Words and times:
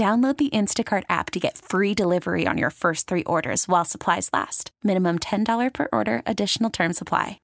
Download 0.00 0.34
the 0.34 0.48
Instacart 0.48 1.02
app 1.10 1.30
to 1.32 1.38
get 1.38 1.58
free 1.58 1.92
delivery 1.92 2.46
on 2.46 2.56
your 2.56 2.70
first 2.70 3.06
three 3.06 3.22
orders 3.24 3.68
while 3.68 3.84
supplies 3.84 4.30
last. 4.32 4.70
Minimum 4.82 5.18
$10 5.18 5.74
per 5.74 5.88
order, 5.92 6.22
additional 6.24 6.70
term 6.70 6.94
supply. 6.94 7.38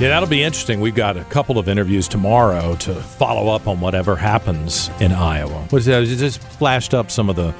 Yeah, 0.00 0.08
that'll 0.08 0.28
be 0.28 0.42
interesting. 0.42 0.80
We've 0.80 0.92
got 0.92 1.16
a 1.16 1.22
couple 1.26 1.56
of 1.56 1.68
interviews 1.68 2.08
tomorrow 2.08 2.74
to 2.74 2.94
follow 2.96 3.54
up 3.54 3.68
on 3.68 3.80
whatever 3.80 4.16
happens 4.16 4.90
in 4.98 5.12
Iowa. 5.12 5.68
What 5.70 5.78
is 5.78 5.86
that? 5.86 6.02
It 6.02 6.16
just 6.16 6.42
flashed 6.42 6.94
up 6.94 7.12
some 7.12 7.30
of 7.30 7.36
the 7.36 7.54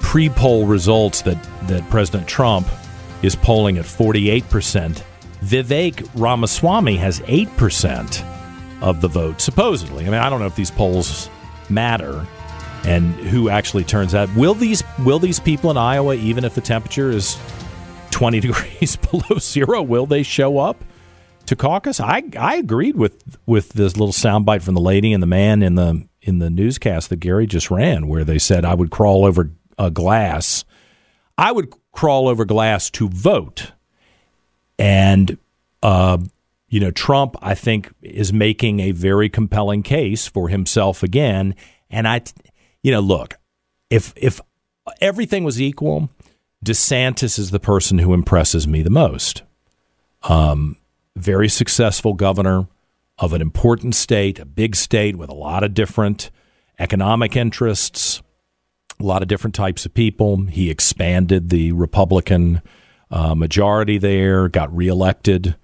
pre-poll 0.00 0.64
results 0.64 1.20
that, 1.20 1.36
that 1.64 1.86
President 1.90 2.26
Trump 2.26 2.66
is 3.20 3.36
polling 3.36 3.76
at 3.76 3.84
48%. 3.84 5.02
Vivek 5.42 6.08
Ramaswamy 6.14 6.96
has 6.96 7.20
8% 7.20 8.24
of 8.80 9.00
the 9.00 9.08
vote, 9.08 9.40
supposedly. 9.40 10.04
I 10.06 10.10
mean, 10.10 10.20
I 10.20 10.30
don't 10.30 10.40
know 10.40 10.46
if 10.46 10.56
these 10.56 10.70
polls 10.70 11.28
matter 11.68 12.26
and 12.84 13.14
who 13.14 13.48
actually 13.48 13.84
turns 13.84 14.14
out. 14.14 14.34
Will 14.36 14.54
these 14.54 14.82
will 15.04 15.18
these 15.18 15.40
people 15.40 15.70
in 15.70 15.76
Iowa, 15.76 16.14
even 16.14 16.44
if 16.44 16.54
the 16.54 16.60
temperature 16.60 17.10
is 17.10 17.38
20 18.10 18.40
degrees 18.40 18.96
below 18.96 19.38
zero, 19.38 19.82
will 19.82 20.06
they 20.06 20.22
show 20.22 20.58
up 20.58 20.84
to 21.46 21.56
caucus? 21.56 22.00
I 22.00 22.22
I 22.38 22.56
agreed 22.56 22.96
with 22.96 23.38
with 23.46 23.70
this 23.70 23.96
little 23.96 24.12
soundbite 24.12 24.62
from 24.62 24.74
the 24.74 24.80
lady 24.80 25.12
and 25.12 25.22
the 25.22 25.28
man 25.28 25.62
in 25.62 25.74
the 25.74 26.06
in 26.20 26.38
the 26.38 26.50
newscast 26.50 27.08
that 27.10 27.16
Gary 27.16 27.46
just 27.46 27.70
ran, 27.70 28.06
where 28.06 28.24
they 28.24 28.38
said 28.38 28.64
I 28.64 28.74
would 28.74 28.90
crawl 28.90 29.24
over 29.24 29.50
a 29.78 29.90
glass. 29.90 30.64
I 31.36 31.50
would 31.50 31.72
crawl 31.92 32.28
over 32.28 32.44
glass 32.44 32.90
to 32.90 33.08
vote. 33.08 33.72
And, 34.82 35.38
uh, 35.84 36.18
you 36.68 36.80
know, 36.80 36.90
Trump, 36.90 37.36
I 37.40 37.54
think, 37.54 37.92
is 38.02 38.32
making 38.32 38.80
a 38.80 38.90
very 38.90 39.28
compelling 39.28 39.84
case 39.84 40.26
for 40.26 40.48
himself 40.48 41.04
again. 41.04 41.54
And 41.88 42.08
I, 42.08 42.22
you 42.82 42.90
know, 42.90 42.98
look, 42.98 43.38
if 43.90 44.12
if 44.16 44.40
everything 45.00 45.44
was 45.44 45.62
equal, 45.62 46.10
DeSantis 46.64 47.38
is 47.38 47.52
the 47.52 47.60
person 47.60 47.98
who 47.98 48.12
impresses 48.12 48.66
me 48.66 48.82
the 48.82 48.90
most. 48.90 49.42
Um, 50.24 50.76
very 51.14 51.48
successful 51.48 52.14
governor 52.14 52.66
of 53.18 53.32
an 53.32 53.40
important 53.40 53.94
state, 53.94 54.40
a 54.40 54.44
big 54.44 54.74
state 54.74 55.14
with 55.14 55.30
a 55.30 55.34
lot 55.34 55.62
of 55.62 55.74
different 55.74 56.32
economic 56.80 57.36
interests, 57.36 58.20
a 58.98 59.04
lot 59.04 59.22
of 59.22 59.28
different 59.28 59.54
types 59.54 59.86
of 59.86 59.94
people. 59.94 60.46
He 60.46 60.70
expanded 60.70 61.50
the 61.50 61.70
Republican 61.70 62.62
uh, 63.12 63.34
majority 63.34 63.98
there, 63.98 64.48
got 64.48 64.74
reelected 64.74 65.54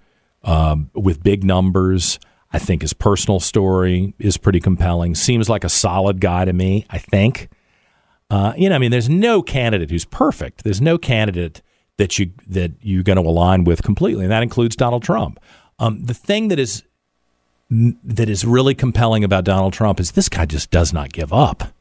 um, 0.43 0.91
with 0.93 1.23
big 1.23 1.43
numbers. 1.43 2.19
I 2.53 2.59
think 2.59 2.83
his 2.83 2.93
personal 2.93 3.39
story 3.39 4.13
is 4.19 4.37
pretty 4.37 4.59
compelling. 4.59 5.15
Seems 5.15 5.49
like 5.49 5.63
a 5.63 5.69
solid 5.69 6.21
guy 6.21 6.45
to 6.45 6.53
me, 6.53 6.85
I 6.89 6.99
think. 6.99 7.49
Uh, 8.29 8.53
you 8.55 8.69
know, 8.69 8.75
I 8.75 8.77
mean, 8.77 8.91
there's 8.91 9.09
no 9.09 9.41
candidate 9.41 9.89
who's 9.89 10.05
perfect. 10.05 10.63
There's 10.63 10.79
no 10.79 10.97
candidate 10.97 11.63
that 11.97 12.19
you 12.19 12.31
that 12.47 12.71
you're 12.81 13.03
going 13.03 13.21
to 13.21 13.27
align 13.27 13.63
with 13.63 13.81
completely, 13.81 14.23
and 14.23 14.31
that 14.31 14.43
includes 14.43 14.75
Donald 14.75 15.03
Trump. 15.03 15.39
Um, 15.79 16.05
the 16.05 16.13
thing 16.13 16.49
that 16.49 16.59
is 16.59 16.83
that 17.69 18.29
is 18.29 18.45
really 18.45 18.75
compelling 18.75 19.23
about 19.23 19.43
Donald 19.43 19.73
Trump 19.73 19.99
is 19.99 20.11
this 20.11 20.29
guy 20.29 20.45
just 20.45 20.69
does 20.69 20.93
not 20.93 21.11
give 21.11 21.33
up. 21.33 21.73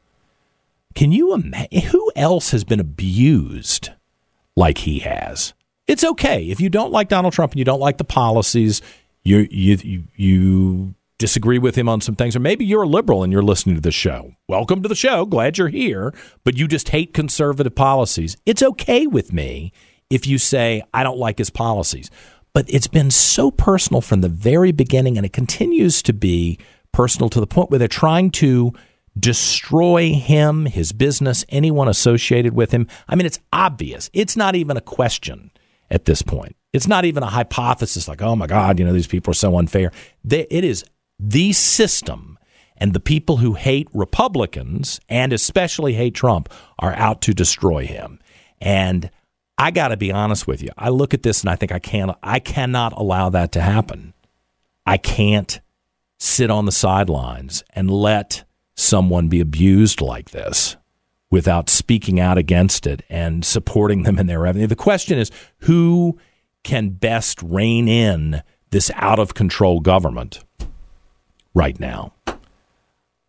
Can 0.95 1.13
you 1.13 1.35
imagine 1.35 1.81
who 1.91 2.11
else 2.17 2.51
has 2.51 2.65
been 2.65 2.81
abused 2.81 3.91
like 4.57 4.79
he 4.79 5.01
has? 5.01 5.53
It's 5.89 6.05
okay 6.05 6.45
if 6.45 6.61
you 6.61 6.69
don't 6.69 6.93
like 6.93 7.09
Donald 7.09 7.33
Trump 7.33 7.53
and 7.53 7.59
you 7.59 7.65
don't 7.65 7.81
like 7.81 7.97
the 7.97 8.05
policies. 8.05 8.83
You 9.25 9.49
you 9.51 10.05
you 10.15 10.95
disagree 11.19 11.59
with 11.59 11.77
him 11.77 11.89
on 11.89 12.03
some 12.03 12.15
things, 12.15 12.37
or 12.37 12.41
maybe 12.41 12.67
you're 12.67 12.83
a 12.83 12.89
liberal 12.89 13.23
and 13.25 13.33
you're 13.33 13.43
listening 13.43 13.75
to 13.75 13.81
the 13.81 13.91
show. 13.91 14.35
Welcome 14.49 14.83
to 14.83 14.89
the 14.89 14.95
show. 14.95 15.25
Glad 15.25 15.57
you're 15.57 15.69
here, 15.69 16.15
but 16.45 16.59
you 16.59 16.69
just 16.69 16.91
hate 16.91 17.15
conservative 17.15 17.75
policies. 17.75 18.37
It's 18.45 18.63
okay 18.63 19.07
with 19.07 19.33
me 19.33 19.73
if 20.11 20.27
you 20.27 20.37
say 20.37 20.83
I 20.93 21.03
don't 21.03 21.19
like 21.19 21.39
his 21.39 21.51
policies. 21.51 22.11
But 22.53 22.67
it's 22.69 22.87
been 22.87 23.11
so 23.11 23.51
personal 23.51 24.03
from 24.03 24.21
the 24.21 24.29
very 24.29 24.73
beginning, 24.73 25.17
and 25.17 25.25
it 25.25 25.33
continues 25.33 26.03
to 26.03 26.13
be 26.13 26.59
personal 26.93 27.31
to 27.31 27.41
the 27.41 27.47
point 27.47 27.71
where 27.71 27.79
they're 27.79 27.89
trying 27.89 28.31
to 28.33 28.73
destroy 29.19 30.13
him, 30.13 30.67
his 30.67 30.93
business, 30.93 31.47
anyone 31.49 31.89
associated 31.89 32.55
with 32.55 32.73
him. 32.73 32.87
I 33.09 33.17
mean, 33.17 33.27
it's 33.27 33.41
obvious. 33.53 34.11
It's 34.13 34.37
not 34.37 34.55
even 34.55 34.77
a 34.77 34.83
question 34.83 35.51
at 35.91 36.05
this 36.05 36.23
point. 36.23 36.57
It's 36.73 36.87
not 36.87 37.05
even 37.05 37.23
a 37.23 37.29
hypothesis 37.29 38.09
like, 38.09 38.23
oh 38.23 38.37
my 38.37 38.47
God, 38.47 38.79
you 38.79 38.85
know, 38.85 38.93
these 38.93 39.07
people 39.07 39.31
are 39.31 39.35
so 39.35 39.59
unfair. 39.59 39.91
They, 40.23 40.47
it 40.51 40.65
is 40.65 40.85
the 41.19 41.53
system, 41.53 42.39
and 42.77 42.93
the 42.93 43.01
people 43.01 43.39
who 43.39 43.55
hate 43.55 43.89
Republicans 43.93 45.01
and 45.09 45.33
especially 45.33 45.95
hate 45.95 46.15
Trump 46.15 46.53
are 46.79 46.93
out 46.95 47.21
to 47.23 47.35
destroy 47.35 47.87
him. 47.87 48.21
And 48.61 49.11
I 49.57 49.73
got 49.73 49.89
to 49.89 49.97
be 49.97 50.13
honest 50.13 50.47
with 50.47 50.63
you. 50.63 50.71
I 50.79 50.91
look 50.91 51.13
at 51.13 51.25
this 51.25 51.41
and 51.41 51.51
I 51.51 51.57
think 51.57 51.73
I 51.73 51.81
can't. 51.81 52.17
I 52.23 52.39
cannot 52.39 52.93
allow 52.93 53.31
that 53.31 53.51
to 53.53 53.61
happen. 53.61 54.15
I 54.87 54.97
can't 54.97 55.61
sit 56.19 56.51
on 56.51 56.65
the 56.65 56.73
sidelines 56.73 57.65
and 57.75 57.91
let 57.91 58.45
someone 58.77 59.29
be 59.29 59.41
abused 59.41 60.01
like 60.01 60.31
this 60.31 60.77
without 61.31 61.69
speaking 61.69 62.19
out 62.19 62.39
against 62.39 62.87
it 62.87 63.03
and 63.09 63.45
supporting 63.45 64.03
them 64.05 64.19
in 64.19 64.27
their 64.27 64.41
revenue. 64.41 64.67
The 64.67 64.77
question 64.77 65.19
is 65.19 65.31
who 65.61 66.19
can 66.65 66.91
best 66.91 67.43
rein 67.43 67.89
in 67.89 68.43
this 68.71 68.91
out 68.95 69.19
of 69.19 69.35
control 69.35 69.81
government 69.81 70.45
right 71.55 71.79
now? 71.79 72.13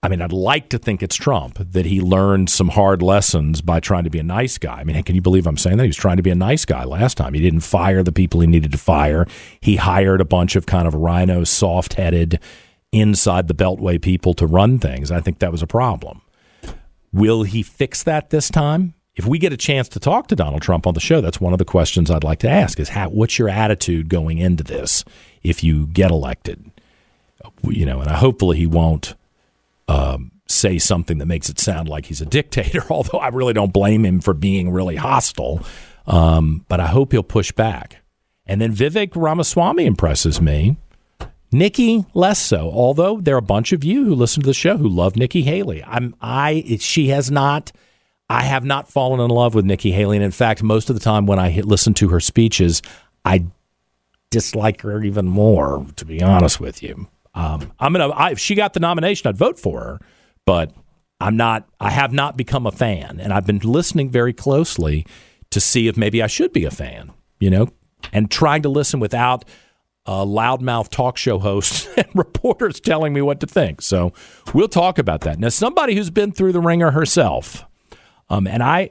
I 0.02 0.08
mean, 0.08 0.22
I'd 0.22 0.32
like 0.32 0.70
to 0.70 0.78
think 0.78 1.04
it's 1.04 1.18
Trump 1.18 1.58
that 1.60 1.86
he 1.86 2.00
learned 2.00 2.50
some 2.50 2.70
hard 2.70 3.02
lessons 3.02 3.62
by 3.62 3.82
trying 3.82 4.06
to 4.06 4.10
be 4.10 4.20
a 4.20 4.24
nice 4.24 4.58
guy. 4.58 4.80
I 4.80 4.84
mean, 4.86 5.04
can 5.04 5.16
you 5.16 5.22
believe 5.22 5.46
I'm 5.46 5.58
saying 5.58 5.76
that? 5.76 5.84
He 5.84 5.90
was 5.90 5.98
trying 5.98 6.16
to 6.16 6.24
be 6.24 6.30
a 6.30 6.36
nice 6.36 6.64
guy 6.64 6.86
last 6.86 7.18
time. 7.18 7.34
He 7.34 7.42
didn't 7.42 7.62
fire 7.62 8.02
the 8.02 8.14
people 8.14 8.40
he 8.40 8.48
needed 8.48 8.72
to 8.72 8.78
fire. 8.78 9.28
He 9.60 9.76
hired 9.76 10.22
a 10.22 10.26
bunch 10.26 10.56
of 10.56 10.66
kind 10.66 10.88
of 10.88 10.94
rhino, 10.94 11.44
soft 11.44 11.96
headed, 11.96 12.40
inside 12.94 13.50
the 13.50 13.54
Beltway 13.54 14.02
people 14.02 14.34
to 14.36 14.48
run 14.48 14.80
things. 14.80 15.12
I 15.12 15.19
think 15.19 15.40
that 15.40 15.52
was 15.52 15.62
a 15.62 15.68
problem. 15.68 16.22
Will 17.11 17.44
he 17.44 17.63
fix 17.63 18.03
that 18.03 18.29
this 18.29 18.50
time? 18.50 18.94
If 19.15 19.25
we 19.25 19.38
get 19.38 19.51
a 19.51 19.57
chance 19.57 19.89
to 19.89 20.00
talk 20.00 20.27
to 20.27 20.35
Donald 20.35 20.61
Trump 20.61 20.88
on 20.88 20.94
the 20.94 21.00
show, 21.00 21.19
that's 21.19 21.41
one 21.41 21.53
of 21.53 21.59
the 21.59 21.65
questions 21.65 22.09
I'd 22.09 22.23
like 22.23 22.39
to 22.39 22.50
ask 22.50 22.79
is 22.79 22.89
how, 22.89 23.09
what's 23.09 23.38
your 23.38 23.50
attitude 23.50 24.07
going 24.07 24.38
into 24.38 24.63
this 24.63 25.03
if 25.44 25.63
you 25.63 25.88
get 25.88 26.11
elected? 26.11 26.71
You 27.63 27.85
know, 27.85 28.00
and 28.00 28.09
hopefully 28.09 28.57
he 28.57 28.65
won't 28.65 29.15
um, 29.89 30.31
say 30.47 30.77
something 30.77 31.17
that 31.17 31.25
makes 31.25 31.50
it 31.50 31.59
sound 31.59 31.89
like 31.89 32.06
he's 32.06 32.21
a 32.21 32.25
dictator, 32.25 32.83
although 32.89 33.19
I 33.19 33.27
really 33.29 33.53
don't 33.53 33.73
blame 33.73 34.06
him 34.06 34.21
for 34.21 34.33
being 34.33 34.71
really 34.71 34.95
hostile. 34.95 35.65
Um, 36.07 36.65
but 36.69 36.79
I 36.79 36.88
hope 36.88 37.11
he'll 37.11 37.23
push 37.23 37.51
back. 37.51 37.97
And 38.45 38.59
then 38.59 38.73
Vivek 38.73 39.11
Ramaswamy 39.15 39.85
impresses 39.85 40.41
me. 40.41 40.77
Nikki 41.51 42.06
less 42.13 42.40
so, 42.40 42.69
although 42.72 43.19
there 43.19 43.36
are 43.36 43.40
a 43.40 43.42
bunch 43.42 43.72
of 43.72 43.84
you 43.84 44.06
who 44.06 44.13
listen 44.13 44.42
to 44.44 44.48
the 44.48 44.54
show 44.54 44.78
who 44.78 44.88
love 44.88 45.16
Nikki 45.16 45.42
Haley. 45.42 45.84
I'm 45.84 46.16
I 46.22 46.78
she 46.80 47.07
has 47.10 47.31
not 47.31 47.72
I 48.30 48.44
have 48.44 48.63
not 48.63 48.92
fallen 48.92 49.19
in 49.19 49.30
love 49.30 49.56
with 49.56 49.66
Nikki 49.66 49.92
Haley 49.92 50.18
and 50.18 50.24
in 50.24 50.31
fact 50.31 50.62
most 50.62 50.90
of 50.90 50.96
the 50.96 51.00
time 51.01 51.25
when 51.25 51.40
I 51.40 51.62
listen 51.62 51.94
to 51.96 52.10
her 52.10 52.19
speeches 52.19 52.81
I 53.25 53.46
dislike 54.30 54.81
her 54.81 55.04
even 55.04 55.25
more, 55.25 55.86
to 55.96 56.06
be 56.06 56.22
honest 56.22 56.60
with 56.60 56.84
you. 56.84 57.07
Um, 57.34 57.72
I'm 57.80 57.94
gonna. 57.94 58.10
I, 58.10 58.31
if 58.31 58.40
she 58.40 58.56
got 58.56 58.74
the 58.74 58.80
nomination, 58.80 59.28
I'd 59.28 59.38
vote 59.38 59.60
for 59.60 59.80
her, 59.80 60.00
but 60.45 60.74
I'm 61.19 61.38
not. 61.38 61.68
I 61.80 61.92
have 61.92 62.12
not 62.12 62.38
become 62.38 62.66
a 62.66 62.72
fan, 62.72 63.19
and 63.19 63.31
I've 63.31 63.45
been 63.45 63.60
listening 63.60 64.10
very 64.10 64.34
closely 64.34 65.06
to 65.52 65.60
see 65.60 65.88
if 65.88 65.98
maybe 65.98 66.22
I 66.22 66.28
should 66.28 66.54
be 66.54 66.66
a 66.66 66.72
fan. 66.72 67.12
You 67.40 67.50
know, 67.50 67.69
and 68.12 68.30
trying 68.30 68.63
to 68.63 68.69
listen 68.69 69.00
without 69.00 69.45
uh, 70.09 70.25
loudmouth 70.25 70.89
talk 70.89 71.17
show 71.17 71.38
hosts 71.38 71.88
and 71.97 72.07
reporters 72.15 72.79
telling 72.79 73.13
me 73.13 73.21
what 73.21 73.39
to 73.39 73.45
think. 73.45 73.79
So 73.79 74.11
we'll 74.56 74.67
talk 74.67 74.97
about 74.97 75.21
that. 75.21 75.38
Now, 75.38 75.50
somebody 75.50 75.94
who's 75.94 76.09
been 76.09 76.31
through 76.31 76.51
the 76.51 76.59
ringer 76.59 76.89
herself, 76.89 77.63
um, 78.27 78.47
and 78.47 78.63
I, 78.63 78.89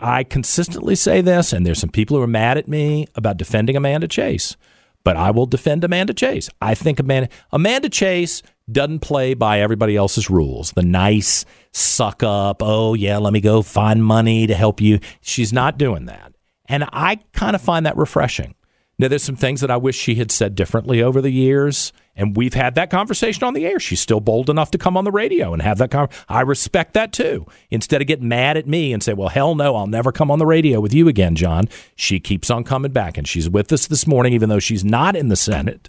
I 0.00 0.24
consistently 0.24 0.96
say 0.96 1.20
this, 1.20 1.52
and 1.52 1.64
there's 1.64 1.78
some 1.78 1.90
people 1.90 2.16
who 2.16 2.22
are 2.24 2.26
mad 2.26 2.58
at 2.58 2.66
me 2.66 3.06
about 3.14 3.36
defending 3.36 3.76
Amanda 3.76 4.08
Chase, 4.08 4.56
but 5.04 5.16
I 5.16 5.30
will 5.30 5.46
defend 5.46 5.84
Amanda 5.84 6.12
Chase. 6.12 6.50
I 6.60 6.74
think 6.74 6.98
Amanda, 6.98 7.28
Amanda 7.52 7.88
Chase 7.88 8.42
doesn't 8.70 8.98
play 8.98 9.34
by 9.34 9.60
everybody 9.60 9.94
else's 9.94 10.28
rules. 10.28 10.72
The 10.72 10.82
nice 10.82 11.44
suck 11.70 12.24
up, 12.24 12.64
oh 12.64 12.94
yeah, 12.94 13.18
let 13.18 13.32
me 13.32 13.40
go 13.40 13.62
find 13.62 14.04
money 14.04 14.48
to 14.48 14.56
help 14.56 14.80
you. 14.80 14.98
She's 15.20 15.52
not 15.52 15.78
doing 15.78 16.06
that. 16.06 16.32
And 16.66 16.84
I 16.92 17.20
kind 17.32 17.54
of 17.54 17.62
find 17.62 17.86
that 17.86 17.96
refreshing. 17.96 18.56
Now, 19.00 19.06
there's 19.06 19.22
some 19.22 19.36
things 19.36 19.60
that 19.60 19.70
I 19.70 19.76
wish 19.76 19.96
she 19.96 20.16
had 20.16 20.32
said 20.32 20.56
differently 20.56 21.00
over 21.00 21.20
the 21.20 21.30
years, 21.30 21.92
and 22.16 22.36
we've 22.36 22.54
had 22.54 22.74
that 22.74 22.90
conversation 22.90 23.44
on 23.44 23.54
the 23.54 23.64
air. 23.64 23.78
She's 23.78 24.00
still 24.00 24.18
bold 24.18 24.50
enough 24.50 24.72
to 24.72 24.78
come 24.78 24.96
on 24.96 25.04
the 25.04 25.12
radio 25.12 25.52
and 25.52 25.62
have 25.62 25.78
that. 25.78 25.92
conversation. 25.92 26.24
I 26.28 26.40
respect 26.40 26.94
that 26.94 27.12
too. 27.12 27.46
Instead 27.70 28.00
of 28.00 28.08
getting 28.08 28.26
mad 28.26 28.56
at 28.56 28.66
me 28.66 28.92
and 28.92 29.00
say, 29.00 29.12
"Well, 29.14 29.28
hell 29.28 29.54
no, 29.54 29.76
I'll 29.76 29.86
never 29.86 30.10
come 30.10 30.32
on 30.32 30.40
the 30.40 30.46
radio 30.46 30.80
with 30.80 30.92
you 30.92 31.06
again, 31.06 31.36
John," 31.36 31.68
she 31.94 32.18
keeps 32.18 32.50
on 32.50 32.64
coming 32.64 32.90
back, 32.90 33.16
and 33.16 33.28
she's 33.28 33.48
with 33.48 33.72
us 33.72 33.86
this 33.86 34.04
morning, 34.04 34.32
even 34.32 34.48
though 34.48 34.58
she's 34.58 34.84
not 34.84 35.14
in 35.14 35.28
the 35.28 35.36
Senate. 35.36 35.88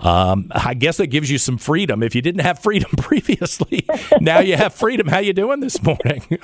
Um, 0.00 0.52
I 0.54 0.74
guess 0.74 0.98
that 0.98 1.08
gives 1.08 1.30
you 1.30 1.38
some 1.38 1.58
freedom. 1.58 2.02
If 2.02 2.14
you 2.14 2.22
didn't 2.22 2.42
have 2.42 2.60
freedom 2.60 2.90
previously, 2.98 3.86
now 4.20 4.38
you 4.38 4.56
have 4.56 4.72
freedom. 4.72 5.08
How 5.08 5.18
you 5.18 5.32
doing 5.32 5.58
this 5.60 5.82
morning? 5.82 6.22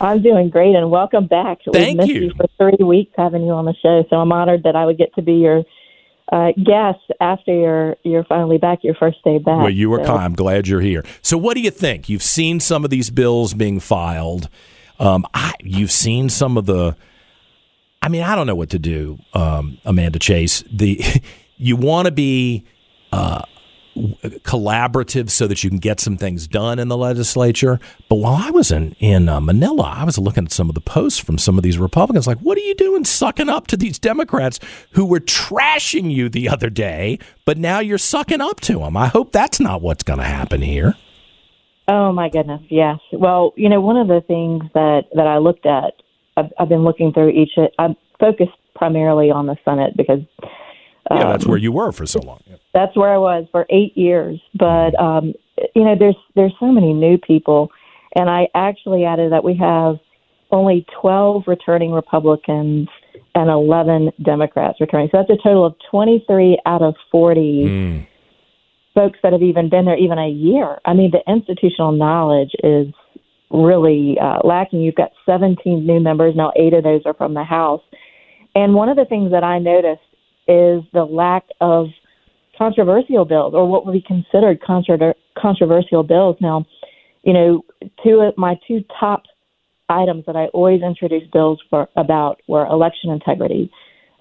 I'm 0.00 0.22
doing 0.22 0.50
great, 0.50 0.74
and 0.74 0.90
welcome 0.90 1.26
back. 1.26 1.58
Thank 1.72 1.76
We've 1.76 1.96
missed 1.96 2.08
you. 2.08 2.20
you 2.22 2.32
for 2.36 2.46
three 2.58 2.84
weeks 2.84 3.12
having 3.16 3.44
you 3.44 3.52
on 3.52 3.64
the 3.64 3.74
show, 3.82 4.04
so 4.10 4.16
I'm 4.16 4.32
honored 4.32 4.62
that 4.64 4.76
I 4.76 4.86
would 4.86 4.98
get 4.98 5.14
to 5.14 5.22
be 5.22 5.34
your 5.34 5.64
uh, 6.30 6.52
guest 6.52 7.00
after 7.20 7.52
you're 7.52 7.96
you're 8.02 8.24
finally 8.24 8.58
back, 8.58 8.80
your 8.82 8.94
first 8.94 9.18
day 9.22 9.38
back. 9.38 9.58
Well, 9.58 9.70
you 9.70 9.90
were 9.90 9.98
so. 9.98 10.06
kind. 10.06 10.20
I'm 10.20 10.34
glad 10.34 10.66
you're 10.66 10.80
here. 10.80 11.04
So, 11.20 11.36
what 11.36 11.54
do 11.54 11.60
you 11.60 11.70
think? 11.70 12.08
You've 12.08 12.22
seen 12.22 12.58
some 12.58 12.84
of 12.84 12.90
these 12.90 13.10
bills 13.10 13.54
being 13.54 13.80
filed. 13.80 14.48
Um, 14.98 15.26
I, 15.34 15.52
you've 15.60 15.92
seen 15.92 16.28
some 16.28 16.56
of 16.56 16.66
the. 16.66 16.96
I 18.00 18.08
mean, 18.08 18.22
I 18.22 18.34
don't 18.34 18.46
know 18.46 18.56
what 18.56 18.70
to 18.70 18.78
do, 18.78 19.18
um, 19.34 19.78
Amanda 19.84 20.18
Chase. 20.18 20.64
The 20.72 21.00
you 21.56 21.76
want 21.76 22.06
to 22.06 22.12
be 22.12 22.64
uh, 23.12 23.42
collaborative 24.22 25.30
so 25.30 25.46
that 25.46 25.64
you 25.64 25.70
can 25.70 25.78
get 25.78 26.00
some 26.00 26.16
things 26.16 26.46
done 26.46 26.78
in 26.78 26.88
the 26.88 26.96
legislature. 26.96 27.80
But 28.08 28.16
while 28.16 28.34
I 28.34 28.50
was 28.50 28.70
in 28.70 28.92
in 29.00 29.28
uh, 29.28 29.40
Manila, 29.40 29.94
I 29.96 30.04
was 30.04 30.18
looking 30.18 30.44
at 30.44 30.52
some 30.52 30.68
of 30.68 30.74
the 30.74 30.80
posts 30.80 31.18
from 31.18 31.38
some 31.38 31.58
of 31.58 31.64
these 31.64 31.78
Republicans. 31.78 32.26
Like, 32.26 32.38
what 32.38 32.56
are 32.56 32.62
you 32.62 32.74
doing, 32.74 33.04
sucking 33.04 33.48
up 33.48 33.66
to 33.68 33.76
these 33.76 33.98
Democrats 33.98 34.60
who 34.92 35.04
were 35.04 35.20
trashing 35.20 36.10
you 36.10 36.28
the 36.28 36.48
other 36.48 36.70
day, 36.70 37.18
but 37.44 37.58
now 37.58 37.80
you're 37.80 37.98
sucking 37.98 38.40
up 38.40 38.60
to 38.60 38.78
them? 38.78 38.96
I 38.96 39.08
hope 39.08 39.32
that's 39.32 39.58
not 39.58 39.82
what's 39.82 40.04
going 40.04 40.20
to 40.20 40.24
happen 40.24 40.62
here. 40.62 40.94
Oh 41.88 42.12
my 42.12 42.28
goodness, 42.28 42.62
yes. 42.68 42.98
Well, 43.12 43.52
you 43.56 43.68
know, 43.68 43.80
one 43.80 43.96
of 43.96 44.06
the 44.06 44.22
things 44.26 44.62
that 44.74 45.02
that 45.14 45.26
I 45.26 45.38
looked 45.38 45.66
at, 45.66 45.94
I've, 46.36 46.52
I've 46.58 46.68
been 46.68 46.84
looking 46.84 47.12
through 47.12 47.30
each. 47.30 47.50
I'm 47.78 47.96
focused 48.20 48.52
primarily 48.76 49.30
on 49.30 49.46
the 49.46 49.56
Senate 49.64 49.96
because 49.96 50.20
Yeah, 51.16 51.32
that's 51.32 51.44
um, 51.44 51.50
where 51.50 51.58
you 51.58 51.72
were 51.72 51.92
for 51.92 52.06
so 52.06 52.20
long. 52.20 52.40
That's 52.74 52.96
where 52.96 53.12
I 53.12 53.18
was 53.18 53.46
for 53.52 53.66
eight 53.70 53.96
years. 53.96 54.40
But 54.54 54.98
um, 54.98 55.34
you 55.74 55.84
know, 55.84 55.94
there's 55.98 56.16
there's 56.34 56.54
so 56.58 56.72
many 56.72 56.92
new 56.92 57.18
people, 57.18 57.70
and 58.16 58.30
I 58.30 58.48
actually 58.54 59.04
added 59.04 59.32
that 59.32 59.44
we 59.44 59.56
have 59.56 59.96
only 60.50 60.84
12 61.00 61.44
returning 61.46 61.92
Republicans 61.92 62.88
and 63.34 63.48
11 63.48 64.10
Democrats 64.22 64.80
returning. 64.80 65.08
So 65.10 65.18
that's 65.18 65.30
a 65.30 65.42
total 65.42 65.64
of 65.64 65.74
23 65.90 66.58
out 66.66 66.82
of 66.82 66.94
40 67.10 67.40
Mm. 67.64 68.06
folks 68.94 69.18
that 69.22 69.32
have 69.32 69.42
even 69.42 69.70
been 69.70 69.86
there 69.86 69.96
even 69.96 70.18
a 70.18 70.28
year. 70.28 70.78
I 70.84 70.92
mean, 70.92 71.10
the 71.10 71.22
institutional 71.26 71.92
knowledge 71.92 72.50
is 72.62 72.88
really 73.50 74.18
uh, 74.20 74.40
lacking. 74.44 74.80
You've 74.82 74.94
got 74.94 75.12
17 75.24 75.86
new 75.86 76.00
members 76.00 76.34
now. 76.36 76.52
Eight 76.56 76.74
of 76.74 76.84
those 76.84 77.00
are 77.06 77.14
from 77.14 77.32
the 77.32 77.44
House. 77.44 77.82
And 78.54 78.74
one 78.74 78.90
of 78.90 78.96
the 78.96 79.06
things 79.06 79.30
that 79.30 79.44
I 79.44 79.58
noticed 79.58 80.02
is 80.48 80.82
the 80.92 81.04
lack 81.04 81.44
of 81.60 81.86
controversial 82.56 83.24
bills 83.24 83.54
or 83.54 83.68
what 83.68 83.86
would 83.86 83.92
be 83.92 84.02
considered 84.02 84.60
contro- 84.62 85.14
controversial 85.36 86.02
bills. 86.02 86.36
Now, 86.40 86.64
you 87.22 87.32
know, 87.32 87.64
two 88.04 88.20
of 88.20 88.36
my 88.36 88.58
two 88.66 88.84
top 88.98 89.22
items 89.88 90.24
that 90.26 90.36
I 90.36 90.46
always 90.46 90.82
introduce 90.82 91.28
bills 91.32 91.60
for 91.70 91.88
about 91.96 92.40
were 92.48 92.66
election 92.66 93.10
integrity. 93.10 93.70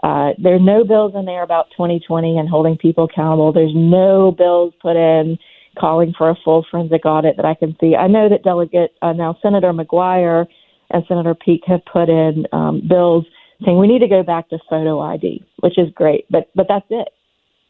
Uh, 0.04 0.32
there 0.42 0.56
are 0.56 0.60
no 0.60 0.84
bills 0.84 1.14
in 1.16 1.26
there 1.26 1.44
about 1.44 1.68
2020 1.72 2.38
and 2.38 2.50
holding 2.50 2.78
people 2.78 3.06
accountable. 3.06 3.54
There's 3.54 3.74
no 3.76 4.32
bills 4.32 4.74
put 4.82 4.96
in 4.96 5.38
calling 5.80 6.14
for 6.18 6.30
a 6.30 6.36
full 6.44 6.66
forensic 6.70 7.06
audit 7.06 7.38
that 7.38 7.46
I 7.46 7.54
can 7.54 7.76
see. 7.80 7.96
I 7.96 8.08
know 8.08 8.28
that 8.28 8.44
Delegate 8.44 8.92
uh, 9.02 9.14
now 9.14 9.38
Senator 9.42 9.72
McGuire 9.72 10.48
and 10.90 11.04
Senator 11.08 11.36
Peake 11.36 11.64
have 11.68 11.82
put 11.86 12.10
in 12.10 12.46
um, 12.52 12.82
bills 12.88 13.26
saying 13.64 13.78
we 13.78 13.88
need 13.88 14.00
to 14.00 14.08
go 14.08 14.24
back 14.24 14.50
to 14.50 14.58
photo 14.70 15.00
ID, 15.00 15.44
which 15.62 15.78
is 15.78 15.90
great, 15.94 16.26
but 16.30 16.50
but 16.56 16.68
that's 16.68 16.86
it. 16.90 17.10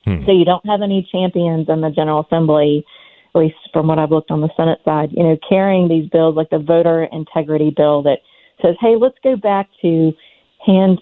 Hmm. 0.06 0.26
So 0.26 0.32
you 0.32 0.46
don't 0.46 0.66
have 0.66 0.82
any 0.82 1.08
champions 1.12 1.70
in 1.70 1.82
the 1.82 1.92
General 1.92 2.26
Assembly, 2.26 2.84
at 3.36 3.40
least 3.40 3.56
from 3.72 3.88
what 3.88 4.00
I've 4.00 4.12
looked 4.12 4.32
on 4.32 4.42
the 4.42 4.50
Senate 4.58 4.80
side, 4.84 5.10
you 5.12 5.24
know, 5.24 5.38
carrying 5.48 5.88
these 5.88 6.10
bills 6.10 6.36
like 6.36 6.50
the 6.50 6.60
voter 6.60 7.08
integrity 7.12 7.72
bill 7.76 8.02
that 8.04 8.20
says, 8.62 8.76
hey, 8.80 8.96
let's 9.00 9.18
go 9.24 9.36
back 9.36 9.70
to 9.82 10.12
hand 10.66 11.00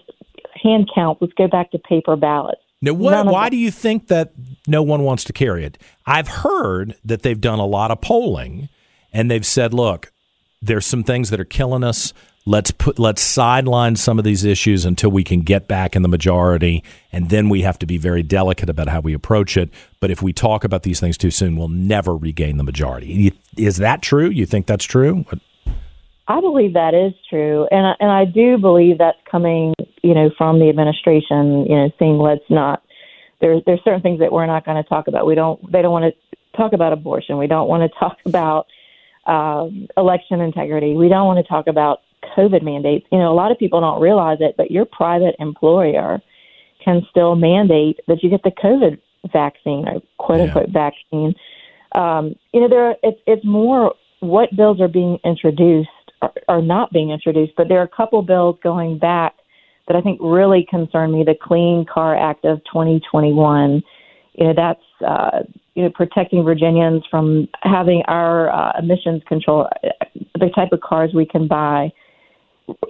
hand 0.62 0.90
count. 0.94 1.18
Let's 1.20 1.34
go 1.34 1.48
back 1.48 1.70
to 1.72 1.78
paper 1.78 2.16
ballots. 2.16 2.60
Now, 2.82 2.94
what, 2.94 3.26
why 3.26 3.44
them. 3.44 3.50
do 3.50 3.56
you 3.58 3.70
think 3.70 4.08
that 4.08 4.32
no 4.66 4.82
one 4.82 5.02
wants 5.02 5.24
to 5.24 5.32
carry 5.32 5.64
it? 5.64 5.78
I've 6.06 6.28
heard 6.28 6.96
that 7.04 7.22
they've 7.22 7.40
done 7.40 7.58
a 7.58 7.66
lot 7.66 7.90
of 7.90 8.00
polling, 8.00 8.68
and 9.12 9.30
they've 9.30 9.44
said, 9.44 9.74
"Look, 9.74 10.12
there's 10.62 10.86
some 10.86 11.04
things 11.04 11.30
that 11.30 11.40
are 11.40 11.44
killing 11.44 11.84
us. 11.84 12.12
Let's 12.46 12.70
put 12.70 12.98
let's 12.98 13.20
sideline 13.20 13.96
some 13.96 14.18
of 14.18 14.24
these 14.24 14.44
issues 14.44 14.86
until 14.86 15.10
we 15.10 15.24
can 15.24 15.42
get 15.42 15.68
back 15.68 15.94
in 15.94 16.00
the 16.00 16.08
majority, 16.08 16.82
and 17.12 17.28
then 17.28 17.50
we 17.50 17.60
have 17.62 17.78
to 17.80 17.86
be 17.86 17.98
very 17.98 18.22
delicate 18.22 18.70
about 18.70 18.88
how 18.88 19.00
we 19.00 19.12
approach 19.12 19.58
it. 19.58 19.68
But 20.00 20.10
if 20.10 20.22
we 20.22 20.32
talk 20.32 20.64
about 20.64 20.82
these 20.82 21.00
things 21.00 21.18
too 21.18 21.30
soon, 21.30 21.56
we'll 21.56 21.68
never 21.68 22.16
regain 22.16 22.56
the 22.56 22.64
majority." 22.64 23.34
Is 23.58 23.76
that 23.76 24.00
true? 24.00 24.30
You 24.30 24.46
think 24.46 24.66
that's 24.66 24.86
true? 24.86 25.26
I 26.28 26.40
believe 26.40 26.72
that 26.74 26.94
is 26.94 27.12
true, 27.28 27.68
and 27.70 27.88
I, 27.88 27.94
and 28.00 28.10
I 28.10 28.24
do 28.24 28.56
believe 28.56 28.96
that's 28.96 29.18
coming, 29.30 29.74
you 30.02 30.14
know, 30.14 30.30
from 30.38 30.60
the 30.60 30.70
administration. 30.70 31.66
You 31.66 31.76
know, 31.76 31.90
saying 31.98 32.18
let's 32.18 32.48
not. 32.48 32.82
There's 33.42 33.62
there's 33.66 33.80
certain 33.84 34.00
things 34.00 34.18
that 34.20 34.32
we're 34.32 34.46
not 34.46 34.64
going 34.64 34.82
to 34.82 34.88
talk 34.88 35.08
about. 35.08 35.26
We 35.26 35.34
don't. 35.34 35.60
They 35.70 35.82
don't 35.82 35.92
want 35.92 36.06
to 36.14 36.36
talk 36.56 36.72
about 36.72 36.94
abortion. 36.94 37.36
We 37.36 37.48
don't 37.48 37.68
want 37.68 37.82
to 37.82 37.98
talk 37.98 38.16
about 38.24 38.66
um, 39.26 39.88
election 39.96 40.40
integrity. 40.40 40.94
We 40.94 41.08
don't 41.08 41.26
want 41.26 41.44
to 41.44 41.48
talk 41.48 41.66
about 41.66 42.00
COVID 42.36 42.62
mandates. 42.62 43.06
You 43.10 43.18
know, 43.18 43.32
a 43.32 43.34
lot 43.34 43.50
of 43.50 43.58
people 43.58 43.80
don't 43.80 44.00
realize 44.00 44.38
it, 44.40 44.54
but 44.56 44.70
your 44.70 44.84
private 44.84 45.34
employer 45.38 46.20
can 46.84 47.02
still 47.10 47.34
mandate 47.34 48.00
that 48.08 48.22
you 48.22 48.30
get 48.30 48.42
the 48.42 48.50
COVID 48.50 48.98
vaccine 49.32 49.86
or 49.86 50.00
quote 50.18 50.40
unquote 50.40 50.70
vaccine. 50.70 51.34
Um, 51.94 52.34
you 52.52 52.60
know, 52.60 52.68
there 52.68 52.84
are, 52.86 52.96
it's 53.02 53.20
it's 53.26 53.44
more 53.44 53.94
what 54.20 54.54
bills 54.56 54.80
are 54.80 54.88
being 54.88 55.18
introduced 55.24 55.88
are, 56.22 56.32
are 56.48 56.62
not 56.62 56.92
being 56.92 57.10
introduced, 57.10 57.52
but 57.56 57.68
there 57.68 57.80
are 57.80 57.84
a 57.84 57.96
couple 57.96 58.22
bills 58.22 58.56
going 58.62 58.98
back 58.98 59.34
that 59.88 59.96
I 59.96 60.00
think 60.00 60.20
really 60.22 60.66
concern 60.68 61.12
me. 61.12 61.24
The 61.24 61.34
Clean 61.40 61.84
Car 61.84 62.16
Act 62.16 62.44
of 62.44 62.58
2021. 62.64 63.82
You 64.34 64.46
know, 64.46 64.54
that's 64.54 64.80
uh, 65.06 65.40
you 65.74 65.82
know 65.82 65.90
protecting 65.90 66.44
Virginians 66.44 67.02
from 67.10 67.48
having 67.62 68.02
our 68.06 68.50
uh, 68.50 68.78
emissions 68.78 69.22
control, 69.26 69.68
uh, 69.82 69.88
the 70.38 70.50
type 70.54 70.72
of 70.72 70.80
cars 70.80 71.10
we 71.14 71.26
can 71.26 71.48
buy 71.48 71.90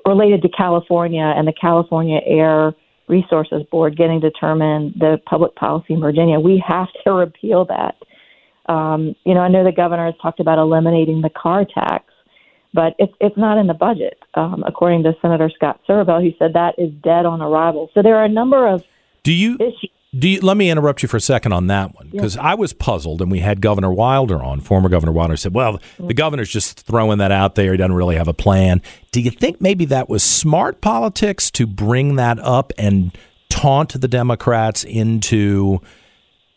related 0.07 0.43
to 0.43 0.49
California 0.49 1.33
and 1.37 1.47
the 1.47 1.53
California 1.53 2.21
Air 2.25 2.75
Resources 3.09 3.63
Board 3.71 3.97
getting 3.97 4.21
determined 4.21 4.95
the 4.99 5.21
public 5.27 5.55
policy 5.57 5.95
in 5.95 6.01
Virginia. 6.01 6.39
We 6.39 6.63
have 6.67 6.89
to 7.05 7.13
repeal 7.25 7.67
that. 7.67 7.97
Um, 8.73 9.17
you 9.25 9.35
know, 9.35 9.41
I 9.41 9.49
know 9.49 9.65
the 9.65 9.73
governor 9.73 10.07
has 10.07 10.15
talked 10.23 10.39
about 10.39 10.59
eliminating 10.59 11.23
the 11.23 11.31
car 11.31 11.65
tax, 11.65 12.05
but 12.73 12.95
it's 12.99 13.13
it's 13.21 13.37
not 13.37 13.59
in 13.59 13.67
the 13.67 13.75
budget, 13.75 14.19
um, 14.35 14.63
according 14.67 15.03
to 15.03 15.17
Senator 15.21 15.51
Scott 15.53 15.81
Surovell, 15.89 16.23
who 16.23 16.33
said 16.39 16.53
that 16.53 16.79
is 16.79 16.93
dead 17.03 17.27
on 17.27 17.43
arrival. 17.43 17.91
So 17.95 18.03
there 18.03 18.17
are 18.17 18.25
a 18.25 18.29
number 18.29 18.69
of 18.69 18.85
Do 19.25 19.35
you 19.35 19.57
issues. 19.57 19.91
Do 20.19 20.29
you, 20.29 20.40
let 20.40 20.57
me 20.57 20.71
interrupt 20.71 21.02
you 21.02 21.09
for 21.09 21.19
a 21.19 21.21
second 21.21 21.52
on 21.52 21.69
that 21.69 21.95
one 21.95 22.09
because 22.09 22.37
I 22.37 22.55
was 22.55 22.73
puzzled, 22.73 23.23
and 23.23 23.31
we 23.31 23.38
had 23.38 23.61
Governor 23.61 23.93
Wilder 23.93 24.43
on, 24.43 24.61
former 24.61 24.88
Governor 24.88 25.12
Wilder, 25.12 25.37
said, 25.37 25.55
"Well, 25.55 25.79
the 26.00 26.14
governor's 26.14 26.50
just 26.50 26.81
throwing 26.81 27.19
that 27.19 27.31
out 27.31 27.55
there. 27.55 27.71
He 27.71 27.76
doesn't 27.76 27.95
really 27.95 28.17
have 28.17 28.26
a 28.26 28.35
plan." 28.35 28.83
Do 29.12 29.21
you 29.21 29.31
think 29.31 29.61
maybe 29.61 29.85
that 29.85 30.09
was 30.09 30.25
smart 30.25 30.81
politics 30.81 31.49
to 31.52 31.64
bring 31.64 32.17
that 32.17 32.40
up 32.40 32.73
and 32.76 33.17
taunt 33.50 34.00
the 34.00 34.09
Democrats 34.09 34.83
into 34.83 35.81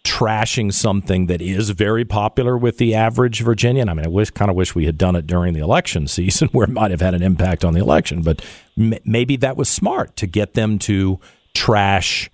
trashing 0.04 0.74
something 0.74 1.28
that 1.28 1.42
is 1.42 1.70
very 1.70 2.04
popular 2.04 2.58
with 2.58 2.78
the 2.78 2.94
average 2.94 3.42
Virginian. 3.42 3.88
I 3.88 3.94
mean, 3.94 4.06
I 4.06 4.10
wish 4.10 4.32
kind 4.32 4.52
of 4.52 4.58
wish 4.58 4.76
we 4.76 4.86
had 4.86 4.98
done 4.98 5.16
it 5.16 5.26
during 5.26 5.54
the 5.54 5.62
election 5.62 6.08
season 6.10 6.50
where 6.50 6.66
it 6.66 6.72
might 6.72 6.92
have 6.92 7.02
had 7.02 7.14
an 7.14 7.24
impact 7.24 7.64
on 7.64 7.74
the 7.74 7.80
election, 7.80 8.22
but 8.22 8.44
m- 8.78 8.96
maybe 9.06 9.38
that 9.38 9.56
was 9.56 9.70
smart 9.70 10.16
to 10.18 10.28
get 10.28 10.56
them 10.56 10.78
to 10.80 11.20
trash 11.54 12.30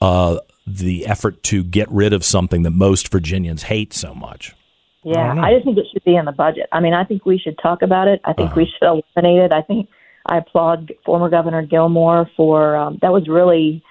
uh, 0.00 0.38
the 0.78 1.06
effort 1.06 1.42
to 1.44 1.62
get 1.62 1.90
rid 1.90 2.12
of 2.12 2.24
something 2.24 2.62
that 2.62 2.70
most 2.70 3.10
Virginians 3.10 3.64
hate 3.64 3.92
so 3.92 4.14
much. 4.14 4.54
Yeah, 5.02 5.34
I, 5.34 5.48
I, 5.48 5.54
just 5.54 5.64
think 5.64 5.78
it 5.78 5.86
should 5.92 6.04
be 6.04 6.16
in 6.16 6.26
the 6.26 6.32
budget. 6.32 6.68
I 6.72 6.80
mean, 6.80 6.92
I 6.92 7.04
think 7.04 7.24
we 7.24 7.38
should 7.38 7.58
talk 7.62 7.80
about 7.80 8.06
it. 8.06 8.20
I 8.24 8.34
think 8.34 8.50
uh-huh. 8.50 8.60
we 8.60 8.66
should 8.66 9.02
eliminate 9.16 9.44
it. 9.44 9.52
I 9.52 9.62
think 9.62 9.88
I 10.26 10.38
applaud 10.38 10.92
former 11.06 11.30
Governor 11.30 11.62
Gilmore 11.62 12.28
for 12.36 12.76
um, 12.76 12.98
that 13.00 13.10
was 13.10 13.26
really 13.26 13.82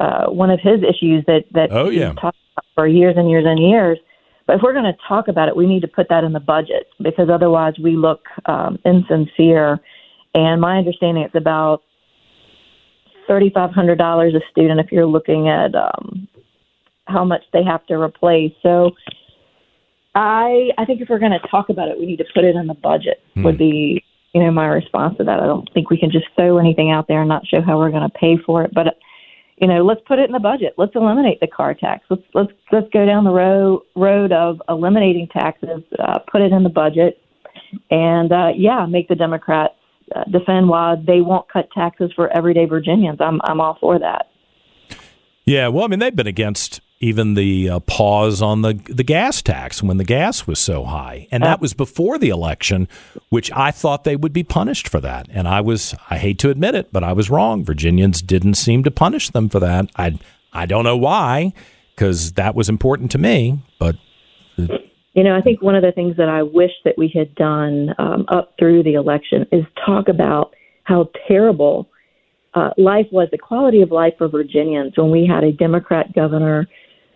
uh, 0.00 0.26
one 0.26 0.50
of 0.50 0.58
his 0.60 0.80
issues 0.82 1.24
that 1.26 1.44
that 1.52 1.68
oh, 1.70 1.88
yeah. 1.88 2.12
talked 2.14 2.38
about 2.54 2.64
for 2.74 2.88
years 2.88 3.14
and 3.16 3.30
years 3.30 3.44
and 3.46 3.60
years. 3.60 3.98
But 4.46 4.56
if 4.56 4.62
we're 4.62 4.72
going 4.72 4.92
to 4.92 4.98
talk 5.06 5.28
about 5.28 5.48
it, 5.48 5.54
we 5.54 5.66
need 5.66 5.82
to 5.82 5.88
put 5.88 6.08
that 6.08 6.24
in 6.24 6.32
the 6.32 6.40
budget 6.40 6.88
because 7.00 7.28
otherwise 7.30 7.74
we 7.80 7.94
look 7.96 8.24
um, 8.46 8.78
insincere. 8.84 9.78
And 10.34 10.60
my 10.60 10.78
understanding 10.78 11.22
it's 11.22 11.36
about 11.36 11.82
thirty 13.30 13.48
five 13.50 13.70
hundred 13.70 13.96
dollars 13.96 14.34
a 14.34 14.40
student 14.50 14.80
if 14.80 14.90
you're 14.90 15.06
looking 15.06 15.48
at 15.48 15.72
um, 15.76 16.26
how 17.06 17.24
much 17.24 17.42
they 17.52 17.62
have 17.62 17.86
to 17.86 17.94
replace. 17.94 18.52
So 18.60 18.90
I 20.16 20.70
I 20.76 20.84
think 20.84 21.00
if 21.00 21.08
we're 21.08 21.20
going 21.20 21.38
to 21.40 21.48
talk 21.48 21.68
about 21.68 21.88
it, 21.88 21.98
we 21.98 22.06
need 22.06 22.16
to 22.16 22.26
put 22.34 22.44
it 22.44 22.56
in 22.56 22.66
the 22.66 22.74
budget. 22.74 23.22
Hmm. 23.34 23.44
Would 23.44 23.58
be 23.58 24.04
you 24.32 24.42
know 24.42 24.50
my 24.50 24.66
response 24.66 25.16
to 25.18 25.24
that. 25.24 25.38
I 25.38 25.46
don't 25.46 25.68
think 25.72 25.90
we 25.90 25.98
can 25.98 26.10
just 26.10 26.26
throw 26.34 26.58
anything 26.58 26.90
out 26.90 27.06
there 27.06 27.20
and 27.20 27.28
not 27.28 27.46
show 27.46 27.62
how 27.62 27.78
we're 27.78 27.90
going 27.90 28.08
to 28.10 28.18
pay 28.18 28.36
for 28.44 28.64
it. 28.64 28.72
But 28.74 28.98
you 29.58 29.68
know, 29.68 29.84
let's 29.84 30.00
put 30.08 30.18
it 30.18 30.24
in 30.24 30.32
the 30.32 30.40
budget. 30.40 30.74
Let's 30.76 30.96
eliminate 30.96 31.38
the 31.38 31.46
car 31.46 31.74
tax. 31.74 32.04
Let's 32.10 32.22
let's 32.34 32.52
let's 32.72 32.88
go 32.92 33.06
down 33.06 33.22
the 33.22 33.30
road 33.30 33.82
road 33.94 34.32
of 34.32 34.60
eliminating 34.68 35.28
taxes. 35.28 35.82
Uh, 35.98 36.18
put 36.30 36.40
it 36.40 36.50
in 36.50 36.64
the 36.64 36.70
budget, 36.70 37.22
and 37.92 38.32
uh, 38.32 38.50
yeah, 38.56 38.86
make 38.86 39.06
the 39.06 39.14
Democrats 39.14 39.74
uh, 40.14 40.24
defend 40.24 40.68
why 40.68 40.96
they 40.96 41.20
won't 41.20 41.48
cut 41.48 41.70
taxes 41.72 42.12
for 42.14 42.28
everyday 42.28 42.66
Virginians. 42.66 43.18
I'm 43.20 43.40
I'm 43.44 43.60
all 43.60 43.78
for 43.80 43.98
that. 43.98 44.30
Yeah, 45.44 45.68
well, 45.68 45.84
I 45.84 45.88
mean, 45.88 45.98
they've 45.98 46.14
been 46.14 46.26
against 46.26 46.80
even 47.00 47.34
the 47.34 47.68
uh, 47.68 47.80
pause 47.80 48.42
on 48.42 48.62
the 48.62 48.74
the 48.86 49.02
gas 49.02 49.40
tax 49.42 49.82
when 49.82 49.96
the 49.96 50.04
gas 50.04 50.46
was 50.46 50.58
so 50.58 50.84
high, 50.84 51.26
and 51.30 51.42
that 51.42 51.60
was 51.60 51.72
before 51.72 52.18
the 52.18 52.28
election, 52.28 52.88
which 53.30 53.50
I 53.52 53.70
thought 53.70 54.04
they 54.04 54.16
would 54.16 54.32
be 54.32 54.42
punished 54.44 54.86
for 54.86 55.00
that, 55.00 55.26
and 55.30 55.48
I 55.48 55.60
was 55.60 55.94
I 56.10 56.18
hate 56.18 56.38
to 56.40 56.50
admit 56.50 56.74
it, 56.74 56.92
but 56.92 57.02
I 57.02 57.12
was 57.12 57.30
wrong. 57.30 57.64
Virginians 57.64 58.20
didn't 58.22 58.54
seem 58.54 58.84
to 58.84 58.90
punish 58.90 59.30
them 59.30 59.48
for 59.48 59.60
that. 59.60 59.90
I 59.96 60.18
I 60.52 60.66
don't 60.66 60.84
know 60.84 60.96
why, 60.96 61.54
because 61.94 62.32
that 62.32 62.54
was 62.54 62.68
important 62.68 63.10
to 63.12 63.18
me, 63.18 63.60
but. 63.78 63.96
You 65.14 65.24
know, 65.24 65.36
I 65.36 65.40
think 65.40 65.60
one 65.60 65.74
of 65.74 65.82
the 65.82 65.92
things 65.92 66.16
that 66.16 66.28
I 66.28 66.42
wish 66.42 66.70
that 66.84 66.96
we 66.96 67.10
had 67.14 67.34
done 67.34 67.94
um, 67.98 68.24
up 68.28 68.54
through 68.58 68.84
the 68.84 68.94
election 68.94 69.44
is 69.50 69.64
talk 69.84 70.08
about 70.08 70.54
how 70.84 71.10
terrible 71.26 71.88
uh, 72.54 72.70
life 72.76 73.06
was, 73.10 73.28
the 73.30 73.38
quality 73.38 73.80
of 73.82 73.90
life 73.90 74.14
for 74.18 74.28
Virginians 74.28 74.92
when 74.96 75.10
we 75.10 75.26
had 75.26 75.44
a 75.44 75.52
Democrat 75.52 76.12
governor 76.14 76.66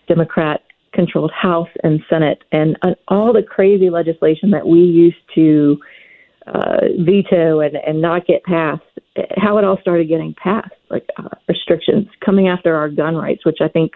Democrat 0.07 0.63
controlled 0.93 1.33
House 1.33 1.69
and 1.83 2.01
Senate, 2.09 2.45
and 2.53 2.77
uh, 2.83 2.95
all 3.09 3.33
the 3.33 3.43
crazy 3.43 3.91
legislation 3.91 4.51
that 4.53 4.67
we 4.67 4.79
used 4.79 5.17
to 5.35 5.79
uh, 6.47 6.87
veto 7.01 7.61
and, 7.61 7.77
and 7.77 8.01
not 8.01 8.27
get 8.27 8.45
passed, 8.45 8.83
how 9.37 9.59
it 9.59 9.65
all 9.65 9.79
started 9.81 10.09
getting 10.09 10.35
passed, 10.35 10.75
like 10.91 11.07
uh, 11.17 11.29
restrictions 11.49 12.07
coming 12.25 12.49
after 12.49 12.77
our 12.77 12.89
gun 12.89 13.17
rights, 13.17 13.45
which 13.45 13.59
I 13.61 13.69
think 13.69 13.93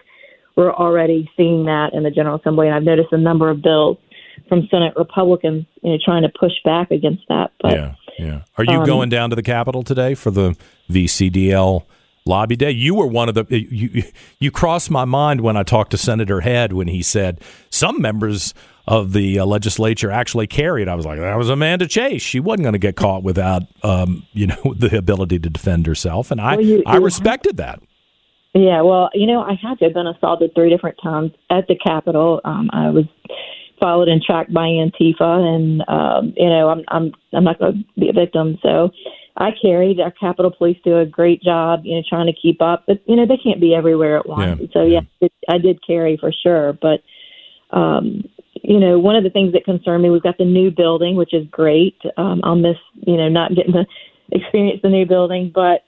we're 0.59 0.73
already 0.73 1.31
seeing 1.37 1.67
that 1.67 1.95
in 1.95 2.03
the 2.03 2.11
General 2.11 2.37
Assembly. 2.37 2.67
And 2.67 2.75
I've 2.75 2.83
noticed 2.83 3.13
a 3.13 3.17
number 3.17 3.49
of 3.49 3.63
bills 3.63 3.97
from 4.49 4.67
Senate 4.73 4.93
Republicans 4.97 5.67
you 5.85 5.93
know, 5.93 5.99
trying 6.05 6.23
to 6.23 6.29
push 6.29 6.53
back 6.65 6.91
against 6.91 7.23
that. 7.29 7.53
But, 7.63 7.75
yeah, 7.75 7.95
yeah. 8.19 8.41
Are 8.57 8.65
you 8.65 8.81
um, 8.81 8.85
going 8.85 9.09
down 9.09 9.31
to 9.31 9.37
the 9.37 9.43
Capitol 9.43 9.85
today 9.85 10.15
for 10.15 10.33
the 10.33 10.57
VCDL? 10.91 11.85
lobby 12.27 12.57
day. 12.57 12.71
You 12.71 12.95
were 12.95 13.07
one 13.07 13.31
of 13.31 13.35
the 13.35 13.47
you 13.49 14.03
you 14.39 14.51
crossed 14.51 14.91
my 14.91 15.07
mind 15.07 15.41
when 15.41 15.57
I 15.57 15.63
talked 15.63 15.93
to 15.93 15.97
Senator 15.97 16.43
Head 16.43 16.75
when 16.75 16.87
he 16.87 17.01
said 17.01 17.41
some 17.71 18.03
members 18.03 18.53
of 18.87 19.15
the 19.15 19.39
uh, 19.39 19.47
legislature 19.47 20.11
actually 20.11 20.47
carried. 20.47 20.89
I 20.89 20.95
was 20.95 21.07
like, 21.07 21.19
that 21.21 21.39
was 21.39 21.49
Amanda 21.49 21.87
Chase. 21.87 22.21
She 22.21 22.39
wasn't 22.39 22.65
going 22.65 22.75
to 22.75 22.79
get 22.79 22.97
caught 22.97 23.23
without 23.23 23.63
um, 23.83 24.27
you 24.35 24.49
know 24.49 24.75
the 24.79 24.99
ability 24.99 25.39
to 25.39 25.49
defend 25.49 25.87
herself, 25.87 26.31
and 26.31 26.39
I 26.39 26.57
well, 26.57 26.65
you, 26.67 26.83
I 26.85 26.97
respected 26.99 27.57
that. 27.57 27.81
Yeah, 28.55 28.83
well, 28.83 29.11
you 29.15 29.27
know, 29.27 29.43
I 29.43 29.59
had 29.61 29.79
to 29.79 29.85
have 29.85 29.95
been 29.95 30.07
assaulted 30.07 30.53
three 30.55 30.71
different 30.71 30.97
times 31.03 31.33
at 31.51 31.67
the 31.69 31.77
Capitol. 31.77 32.41
Um, 32.45 32.71
I 32.73 32.91
was 32.91 33.05
followed 33.79 34.09
and 34.09 34.23
tracked 34.23 34.53
by 34.53 34.67
Antifa, 34.67 35.21
and 35.21 35.83
um, 35.89 36.35
you 36.37 36.49
know, 36.49 36.69
I'm 36.69 36.83
I'm 36.89 37.13
I'm 37.33 37.45
not 37.45 37.59
going 37.59 37.85
to 37.95 38.01
be 38.01 38.09
a 38.09 38.13
victim, 38.13 38.59
so 38.63 38.91
I 39.37 39.51
carried. 39.61 40.01
Our 40.01 40.11
Capitol 40.11 40.51
Police 40.51 40.79
do 40.85 40.99
a 40.99 41.07
great 41.07 41.43
job, 41.43 41.83
you 41.85 41.97
know, 41.97 42.03
trying 42.09 42.27
to 42.27 42.33
keep 42.33 42.61
up. 42.61 42.85
But 42.87 43.03
you 43.07 43.17
know, 43.17 43.27
they 43.27 43.37
can't 43.37 43.61
be 43.61 43.75
everywhere 43.75 44.19
at 44.19 44.29
once. 44.29 44.61
Yeah. 44.61 44.67
So 44.73 44.83
yeah, 44.83 45.01
it, 45.21 45.33
I 45.49 45.59
did 45.59 45.87
carry 45.87 46.17
for 46.17 46.33
sure. 46.33 46.73
But 46.73 47.03
um, 47.71 48.25
you 48.63 48.81
know, 48.81 48.99
one 48.99 49.17
of 49.17 49.25
the 49.25 49.31
things 49.31 49.53
that 49.53 49.65
concern 49.65 50.03
me, 50.03 50.11
we've 50.11 50.23
got 50.23 50.39
the 50.39 50.45
new 50.45 50.71
building, 50.71 51.17
which 51.17 51.33
is 51.35 51.47
great. 51.51 51.97
Um, 52.17 52.41
I'll 52.43 52.57
miss, 52.57 52.77
you 53.07 53.17
know, 53.17 53.29
not 53.29 53.55
getting 53.55 53.73
to 53.73 53.87
experience 54.33 54.81
the 54.83 54.89
new 54.89 55.07
building, 55.07 55.53
but 55.55 55.85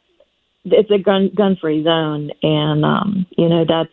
it's 0.65 0.91
a 0.91 0.99
gun 0.99 1.31
gun 1.37 1.57
free 1.61 1.83
zone, 1.83 2.31
and 2.43 2.85
um, 2.85 3.27
you 3.37 3.49
know, 3.49 3.65
that's. 3.67 3.91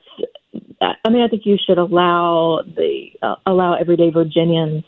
I 0.82 1.10
mean, 1.10 1.22
I 1.22 1.28
think 1.28 1.44
you 1.46 1.58
should 1.66 1.78
allow 1.78 2.62
the 2.66 3.08
uh, 3.22 3.36
allow 3.46 3.76
everyday 3.76 4.10
Virginians 4.10 4.84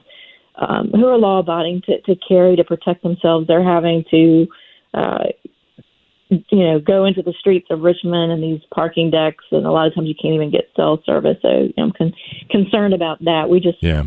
um, 0.55 0.91
who 0.93 1.07
are 1.07 1.17
law 1.17 1.39
abiding 1.39 1.81
to, 1.85 2.01
to 2.01 2.15
carry 2.27 2.55
to 2.55 2.63
protect 2.63 3.01
themselves. 3.03 3.47
They're 3.47 3.63
having 3.63 4.03
to, 4.11 4.47
uh, 4.93 5.23
you 6.29 6.41
know, 6.51 6.79
go 6.79 7.05
into 7.05 7.21
the 7.21 7.33
streets 7.39 7.67
of 7.69 7.81
Richmond 7.81 8.31
and 8.31 8.43
these 8.43 8.61
parking 8.73 9.09
decks, 9.09 9.45
and 9.51 9.65
a 9.65 9.71
lot 9.71 9.87
of 9.87 9.95
times 9.95 10.07
you 10.07 10.15
can't 10.21 10.35
even 10.35 10.51
get 10.51 10.69
cell 10.75 11.01
service. 11.05 11.37
So 11.41 11.49
you 11.49 11.73
know, 11.77 11.83
I'm 11.85 11.91
con- 11.91 12.13
concerned 12.51 12.93
about 12.93 13.23
that. 13.25 13.49
We 13.49 13.59
just 13.59 13.81
yeah. 13.81 14.03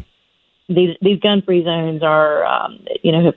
These 0.69 0.97
these 1.01 1.19
gun 1.21 1.43
free 1.43 1.65
zones 1.65 2.03
are, 2.03 2.45
um, 2.47 2.85
you 3.03 3.13
know, 3.13 3.25
have 3.25 3.35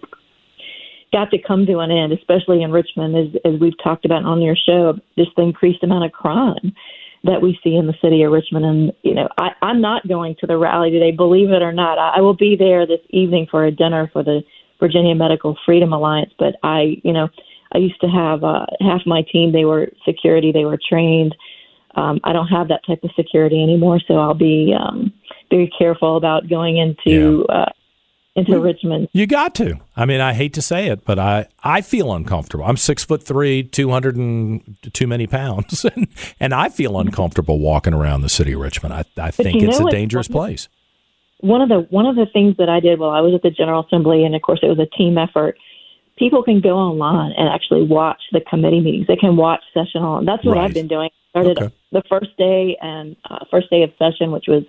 got 1.16 1.32
to 1.32 1.38
come 1.42 1.66
to 1.66 1.80
an 1.80 1.92
end, 1.92 2.12
especially 2.12 2.62
in 2.62 2.72
Richmond, 2.72 3.16
as 3.16 3.42
as 3.46 3.60
we've 3.60 3.82
talked 3.82 4.04
about 4.04 4.26
on 4.26 4.42
your 4.42 4.56
show. 4.56 5.00
Just 5.18 5.32
the 5.38 5.44
increased 5.44 5.82
amount 5.84 6.04
of 6.04 6.12
crime 6.12 6.76
that 7.24 7.42
we 7.42 7.58
see 7.64 7.76
in 7.76 7.88
the 7.88 7.96
city 8.02 8.22
of 8.24 8.32
Richmond. 8.32 8.66
And, 8.66 8.94
you 9.02 9.16
know, 9.16 9.28
I, 9.38 9.50
I'm 9.62 9.82
not 9.82 10.08
going 10.08 10.36
to 10.42 10.48
the 10.48 10.58
rally 10.58 10.92
today, 10.92 11.12
believe 11.12 11.50
it 11.50 11.62
or 11.62 11.72
not. 11.72 11.98
I, 11.98 12.18
I 12.18 12.22
will 12.22 12.36
be 12.36 12.56
there 12.56 12.86
this 12.86 13.00
evening 13.10 13.48
for 13.50 13.66
a 13.66 13.72
dinner 13.72 14.10
for 14.14 14.24
the 14.24 14.42
Virginia 14.80 15.16
Medical 15.16 15.58
Freedom 15.66 15.92
Alliance. 15.94 16.32
But 16.38 16.56
I, 16.62 16.98
you 17.04 17.14
know, 17.14 17.30
I 17.72 17.80
used 17.80 18.00
to 18.02 18.08
have 18.08 18.44
uh, 18.44 18.66
half 18.80 19.02
my 19.06 19.24
team, 19.32 19.52
they 19.52 19.66
were 19.66 19.90
security, 20.06 20.52
they 20.52 20.66
were 20.66 20.80
trained. 20.90 21.36
Um, 21.96 22.20
I 22.24 22.34
don't 22.34 22.48
have 22.48 22.68
that 22.68 22.86
type 22.86 23.04
of 23.04 23.12
security 23.16 23.64
anymore, 23.64 24.00
so 24.08 24.18
I'll 24.18 24.34
be 24.34 24.76
um, 24.78 25.14
very 25.50 25.72
careful 25.80 26.18
about 26.18 26.50
going 26.50 26.78
into 26.78 27.46
yeah. 27.50 27.56
uh, 27.56 27.72
into 28.36 28.60
Richmond. 28.60 29.08
You 29.14 29.28
got 29.28 29.56
to. 29.56 29.80
I 29.96 30.06
mean, 30.06 30.20
I 30.20 30.34
hate 30.34 30.54
to 30.54 30.62
say 30.62 30.88
it, 30.88 31.06
but 31.06 31.18
I, 31.18 31.48
I 31.64 31.82
feel 31.82 32.14
uncomfortable. 32.14 32.66
I'm 32.66 32.78
six 32.78 33.04
foot 33.04 33.24
three, 33.24 33.64
two 33.64 33.90
hundred 33.90 34.18
and 34.18 34.78
too 34.94 35.08
many 35.08 35.26
pounds, 35.26 35.86
and, 35.96 36.08
and 36.40 36.54
I 36.54 36.70
feel 36.70 37.00
uncomfortable 37.00 37.60
walking 37.60 37.94
around 37.94 38.22
the 38.22 38.30
city 38.30 38.52
of 38.54 38.60
Richmond. 38.60 38.94
I, 38.94 39.06
I 39.18 39.32
think 39.32 39.64
it's 39.64 39.80
a 39.80 39.90
dangerous 39.90 40.28
place. 40.28 40.68
One 41.40 41.62
of 41.62 41.70
the 41.70 41.88
one 41.90 42.06
of 42.06 42.16
the 42.16 42.26
things 42.32 42.58
that 42.58 42.70
I 42.70 42.80
did 42.80 43.00
while 43.00 43.12
I 43.12 43.22
was 43.22 43.34
at 43.34 43.42
the 43.42 43.52
General 43.52 43.86
Assembly, 43.86 44.26
and 44.26 44.36
of 44.36 44.42
course 44.42 44.60
it 44.62 44.68
was 44.68 44.80
a 44.80 44.98
team 44.98 45.18
effort. 45.18 45.58
People 46.18 46.44
can 46.44 46.62
go 46.62 46.78
online 46.78 47.34
and 47.38 47.50
actually 47.50 47.84
watch 47.84 48.22
the 48.32 48.40
committee 48.40 48.80
meetings. 48.80 49.08
They 49.08 49.18
can 49.18 49.36
watch 49.36 49.62
session 49.74 50.02
on. 50.02 50.26
That's 50.26 50.46
what 50.46 50.56
right. 50.56 50.66
I've 50.66 50.74
been 50.74 50.88
doing. 50.88 51.10
Started 51.32 51.58
okay. 51.60 51.76
the 51.92 52.04
first 52.08 52.38
day 52.38 52.78
and 52.82 53.18
uh, 53.30 53.40
first 53.52 53.70
day 53.70 53.84
of 53.84 53.92
session, 54.00 54.32
which 54.32 54.46
was 54.48 54.64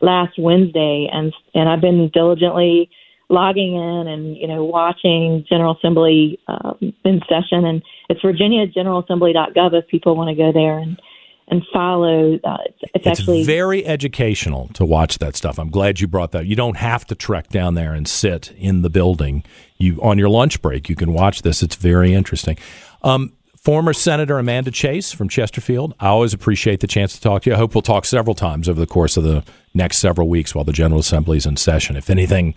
last 0.00 0.38
Wednesday, 0.38 1.08
and 1.12 1.32
and 1.54 1.68
I've 1.68 1.80
been 1.80 2.10
diligently 2.12 2.90
logging 3.28 3.74
in 3.74 4.06
and 4.08 4.36
you 4.36 4.46
know 4.46 4.64
watching 4.64 5.44
General 5.48 5.76
Assembly 5.76 6.38
um, 6.48 6.92
in 7.04 7.20
session, 7.28 7.64
and 7.64 7.82
it's 8.08 8.20
virginiageneralassembly.gov 8.20 9.74
if 9.74 9.86
people 9.88 10.16
want 10.16 10.28
to 10.28 10.34
go 10.34 10.52
there 10.52 10.78
and 10.78 11.00
and 11.48 11.62
follow. 11.72 12.38
Uh, 12.42 12.58
it's, 12.66 12.78
it's, 12.82 12.92
it's, 12.94 13.06
actually 13.06 13.44
very 13.44 13.84
educational 13.86 14.68
to 14.74 14.84
watch 14.84 15.18
that 15.18 15.36
stuff. 15.36 15.58
I'm 15.58 15.70
glad 15.70 16.00
you 16.00 16.06
brought 16.06 16.32
that. 16.32 16.46
You 16.46 16.56
don't 16.56 16.76
have 16.76 17.04
to 17.06 17.14
trek 17.14 17.48
down 17.48 17.74
there 17.74 17.92
and 17.92 18.08
sit 18.08 18.52
in 18.56 18.82
the 18.82 18.90
building. 18.90 19.44
You 19.78 20.00
on 20.02 20.18
your 20.18 20.28
lunch 20.28 20.62
break, 20.62 20.88
you 20.88 20.96
can 20.96 21.12
watch 21.12 21.42
this. 21.42 21.62
It's 21.62 21.76
very 21.76 22.14
interesting. 22.14 22.58
Um, 23.02 23.32
former 23.64 23.94
Senator 23.94 24.38
Amanda 24.38 24.70
Chase 24.70 25.12
from 25.12 25.28
Chesterfield. 25.28 25.94
I 25.98 26.08
always 26.08 26.34
appreciate 26.34 26.80
the 26.80 26.86
chance 26.86 27.14
to 27.14 27.20
talk 27.20 27.42
to 27.42 27.50
you. 27.50 27.54
I 27.54 27.58
hope 27.58 27.74
we'll 27.74 27.82
talk 27.82 28.04
several 28.04 28.34
times 28.34 28.68
over 28.68 28.78
the 28.78 28.86
course 28.86 29.16
of 29.16 29.24
the 29.24 29.42
next 29.72 29.98
several 29.98 30.28
weeks 30.28 30.54
while 30.54 30.64
the 30.64 30.72
General 30.72 31.00
Assembly 31.00 31.38
is 31.38 31.46
in 31.46 31.56
session. 31.56 31.96
If 31.96 32.10
anything 32.10 32.54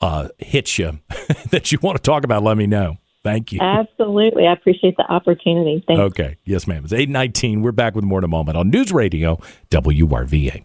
uh, 0.00 0.28
hits 0.38 0.78
you 0.78 0.98
that 1.50 1.72
you 1.72 1.78
want 1.82 1.96
to 1.96 2.02
talk 2.02 2.24
about, 2.24 2.42
let 2.42 2.56
me 2.56 2.66
know. 2.66 2.96
Thank 3.22 3.52
you. 3.52 3.60
Absolutely. 3.60 4.46
I 4.46 4.52
appreciate 4.52 4.96
the 4.96 5.04
opportunity. 5.04 5.84
Thank 5.86 5.98
you. 5.98 6.04
Okay. 6.04 6.36
Yes, 6.44 6.66
ma'am. 6.66 6.84
It's 6.84 6.92
819. 6.92 7.60
We're 7.60 7.72
back 7.72 7.94
with 7.94 8.04
more 8.04 8.18
in 8.18 8.24
a 8.24 8.28
moment 8.28 8.56
on 8.56 8.70
News 8.70 8.92
Radio 8.92 9.38
WRVA. 9.70 10.64